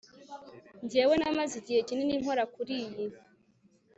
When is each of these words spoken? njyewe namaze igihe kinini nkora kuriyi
njyewe 0.83 1.13
namaze 1.17 1.55
igihe 1.61 1.79
kinini 1.87 2.21
nkora 2.21 2.43
kuriyi 2.53 3.05